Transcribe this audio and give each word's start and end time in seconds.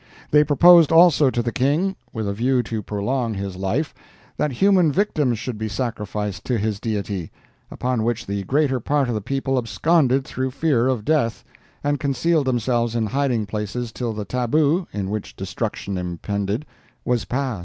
They 0.31 0.43
proposed 0.43 0.91
also 0.91 1.29
to 1.29 1.43
the 1.43 1.51
King, 1.51 1.95
with 2.11 2.27
a 2.27 2.33
view 2.33 2.63
to 2.63 2.81
prolong 2.81 3.35
his 3.35 3.55
life, 3.55 3.93
that 4.35 4.53
human 4.53 4.91
victims 4.91 5.37
should 5.37 5.59
be 5.59 5.67
sacrificed 5.69 6.43
to 6.45 6.57
his 6.57 6.79
deity; 6.79 7.29
upon 7.69 8.01
which 8.03 8.25
the 8.25 8.43
greater 8.45 8.79
part 8.79 9.09
of 9.09 9.13
the 9.13 9.21
people 9.21 9.59
absconded 9.59 10.25
through 10.25 10.49
fear 10.49 10.87
of 10.87 11.05
death, 11.05 11.43
and 11.83 11.99
concealed 11.99 12.47
themselves 12.47 12.95
in 12.95 13.05
hiding 13.05 13.45
places 13.45 13.91
till 13.91 14.11
the 14.13 14.25
tabu, 14.25 14.87
in 14.91 15.11
which 15.11 15.35
destruction 15.35 15.99
impended, 15.99 16.65
was 17.05 17.23
past. 17.25 17.59